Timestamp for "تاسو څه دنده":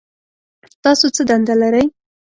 0.83-1.53